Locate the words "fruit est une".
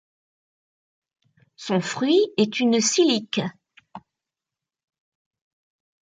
1.79-2.81